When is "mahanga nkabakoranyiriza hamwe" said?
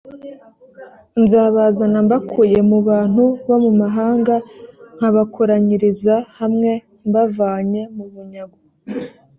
3.81-6.71